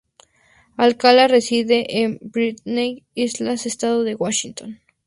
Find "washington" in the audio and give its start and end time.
4.15-4.81